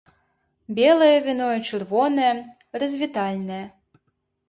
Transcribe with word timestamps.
Белае 0.77 1.17
віно 1.27 1.51
і 1.59 1.63
чырвонае, 1.69 2.35
развітальнае. 2.81 3.65